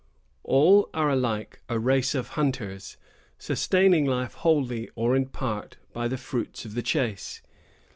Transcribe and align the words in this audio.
All 0.41 0.89
are 0.95 1.11
alike 1.11 1.61
a 1.69 1.77
race 1.77 2.15
of 2.15 2.29
hunters, 2.29 2.97
sustaining 3.37 4.03
life 4.07 4.33
wholly, 4.33 4.89
or 4.95 5.15
in 5.15 5.27
part, 5.27 5.77
by 5.93 6.07
the 6.07 6.17
fruits 6.17 6.65
of 6.65 6.73
the 6.73 6.81
chase. 6.81 7.43